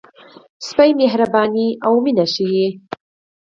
[0.67, 2.67] سپي مهرباني او مینه ښيي.